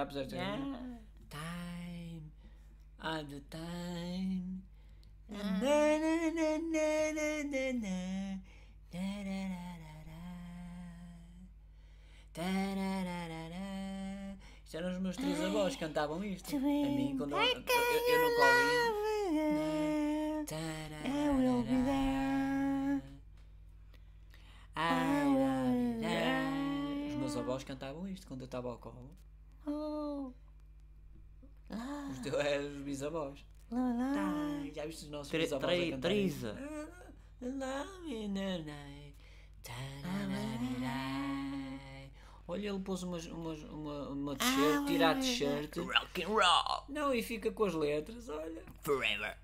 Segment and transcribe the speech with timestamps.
[0.00, 0.34] Já puseste?
[0.34, 0.56] Yeah.
[1.28, 2.32] Time.
[3.00, 4.62] All the time.
[5.28, 7.98] Na, na, na, na, na, na, na.
[8.90, 10.24] Tarararara.
[12.32, 13.68] Tarararara.
[14.64, 16.56] Isto eram os meus três avós que cantavam isto.
[16.56, 17.74] A mim, quando eu, eu, eu nunca
[18.96, 19.20] ouvi.
[20.96, 23.02] I will be there.
[27.10, 29.14] Os meus avós cantavam isto quando eu estava ao colo.
[29.66, 30.32] Oh.
[32.10, 33.44] Os teus eram os bisavós.
[33.70, 34.12] La, la.
[34.14, 36.56] Tá, já viste os nossos Tre- bisavós a tre- cantar Teresa.
[42.48, 45.76] Olha, ele pôs umas, umas, uma, uma t-shirt, tira a t-shirt.
[45.76, 46.84] Rock and roll.
[46.88, 48.62] Não, e fica com as letras, olha.
[48.82, 49.38] Forever.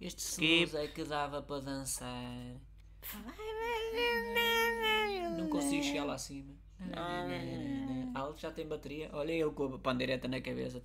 [0.00, 0.66] Este Skip.
[0.70, 2.54] blues é que dava para dançar.
[6.14, 8.12] Não consigo chegar lá acima.
[8.14, 9.10] Alto já tem bateria.
[9.12, 10.80] Olha ele com a pandeireta na cabeça.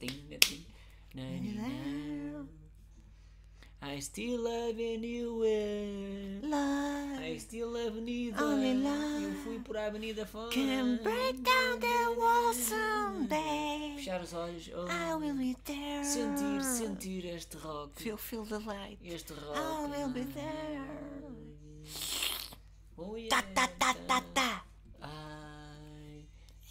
[3.82, 5.44] I still love you.
[5.46, 6.42] eh.
[6.44, 8.44] Love I still avenida.
[8.44, 10.50] Only love Eu fui por a avenida fora.
[10.52, 13.96] can break down the wall someday.
[13.96, 14.70] Fechar os olhos.
[14.76, 14.86] oh.
[14.90, 16.04] I will be there.
[16.04, 17.92] Sentir, sentir este rock.
[17.96, 19.00] Feel, feel the light.
[19.02, 19.58] Este rock.
[19.58, 20.86] I will be there.
[22.98, 23.30] Oh, yeah.
[23.30, 24.66] Ta ta ta ta ta.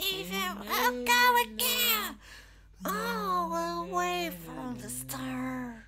[0.01, 2.17] I Even I'll go again.
[2.85, 5.85] All away from the star.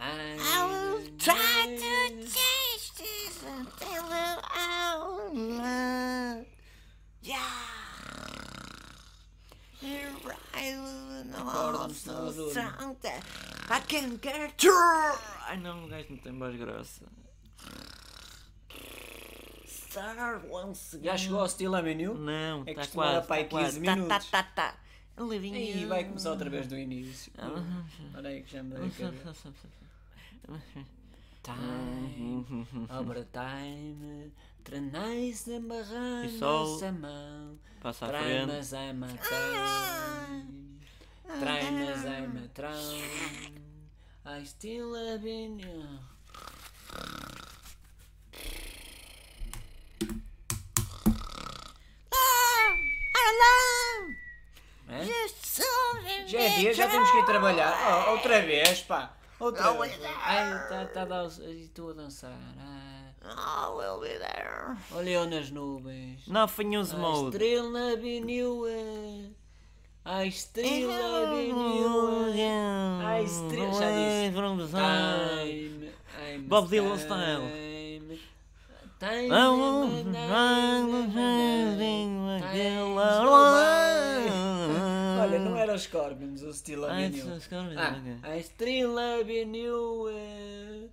[0.00, 4.04] I will try to change this until
[4.54, 6.46] I'm love.
[7.22, 7.36] Yeah.
[9.80, 12.50] You're right, Acorda-me, I'm so senador.
[12.50, 13.22] strong that
[13.70, 15.12] I can get through.
[15.48, 16.32] Ai não, o gajo não tem
[20.50, 21.04] once again.
[21.06, 22.14] Já chegou ao Still Avenue?
[22.18, 23.26] Não, É que isto demora quase.
[23.28, 23.80] para tá quase.
[23.80, 24.30] 15 Tá, minutos.
[24.30, 25.24] Tá, tá, tá.
[25.24, 25.88] Living Aí you.
[25.88, 27.32] vai começar outra vez do início.
[28.14, 29.52] Olha aí que já me dei a cabeça.
[31.42, 32.46] Time,
[32.90, 34.32] obra time,
[34.64, 36.76] trenais E amarrando sol.
[36.76, 38.22] essa mão, Passa à frente.
[38.22, 40.42] traimas a matar,
[41.40, 42.98] traimas a matrão,
[44.26, 45.58] I still love you.
[56.28, 58.06] Já é dia, já temos que ir trabalhar.
[58.06, 59.12] Oh, outra vez, pá.
[59.40, 59.92] Outra vez.
[60.02, 60.06] é.
[60.22, 62.36] Ai, tá, tá ai, estou a dançar.
[63.24, 64.76] Ah, I will be there.
[64.92, 66.26] olha eu nas nuvens.
[66.26, 67.36] Nothing use A mode.
[67.36, 69.34] estrela Avenue.
[70.04, 72.40] A estrela Avenue.
[73.06, 73.72] A estrela.
[73.72, 74.32] Já disse.
[74.70, 75.92] Time.
[76.30, 77.00] I'm Bob Dylan time.
[77.00, 77.42] style.
[78.98, 79.32] Time.
[79.32, 80.88] I won't run
[82.98, 83.27] Olha, não
[85.68, 87.32] era os Scorpions, o Steel Ai, Avenue.
[87.36, 88.30] os Scorpions, Ah, ok.
[88.30, 90.10] a estrela Avenue.
[90.12, 90.88] eh,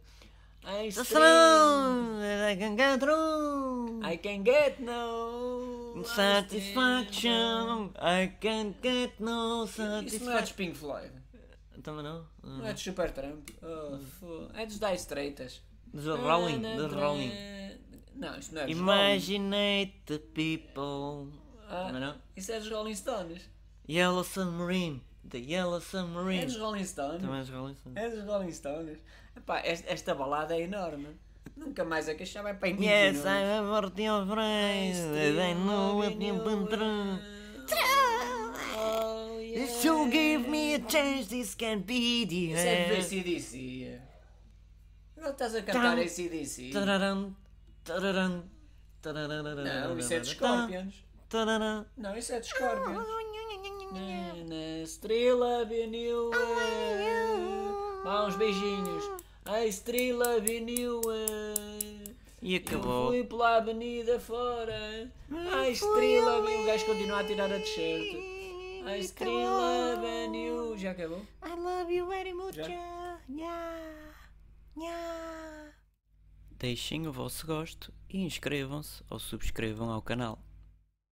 [0.67, 1.05] A The estrela.
[1.05, 4.01] throne that I can get through.
[4.03, 7.91] I can get no Satisfaction.
[8.01, 10.55] I can get no Isso não é dos satisfaction.
[10.55, 11.11] Pink Floyd.
[11.83, 12.25] Também não?
[12.43, 13.47] Não é dos Super Trump.
[13.61, 15.61] Oh, é dos Dire Straits.
[15.93, 16.61] The Rolling.
[16.61, 17.31] The Rolling.
[18.15, 18.91] Não, isto não é dos Rolling.
[19.13, 21.31] Imaginate the people.
[21.69, 22.15] Ah, Também não?
[22.35, 23.41] Isso é dos Rolling Stones.
[23.89, 25.01] Yellow Submarine.
[25.29, 26.45] The Yellow É Submarine.
[26.45, 27.21] dos Rolling Stones.
[27.21, 27.97] Também os Rolling Stones.
[27.97, 28.97] É dos Rolling Stones.
[29.35, 31.07] Epá, esta, esta balada é enorme.
[31.55, 33.25] Nunca mais a queixar vai para 20 Yes, minutos.
[33.25, 34.93] I'm a forty of rain.
[34.93, 37.19] I know what been through.
[38.77, 39.65] Oh, yeah.
[39.67, 43.01] So give me a chance, this can be the Isso é do end.
[43.01, 44.01] ACDC.
[45.17, 45.97] Não estás a cantar.
[45.97, 46.71] ACDC?
[46.73, 47.35] Tararam,
[47.83, 48.43] tararam,
[49.01, 51.03] tararam, Não, isso é dos Scorpions.
[51.97, 53.07] Não, isso é dos Scorpions.
[53.91, 56.31] Na Estrela Avenue.
[58.03, 59.03] Vá, uns beijinhos.
[59.45, 61.01] A Estrela Avenue.
[62.41, 63.07] E Eu acabou.
[63.07, 65.11] fui pela avenida fora.
[65.53, 66.63] A Estrela Avenue.
[66.63, 68.85] O gajo continua a tirar a t-shirt.
[68.85, 70.77] A Estrela Avenue.
[70.77, 71.21] Já acabou?
[71.43, 72.55] I love you very much.
[72.55, 72.67] Já?
[72.67, 73.19] Yeah.
[74.77, 75.71] Yeah.
[76.57, 80.39] Deixem o vosso gosto e inscrevam-se ou subscrevam ao canal.